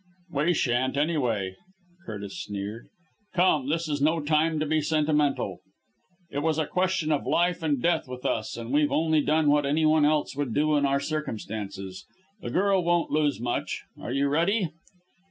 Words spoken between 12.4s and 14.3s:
The girl won't lose much! Are you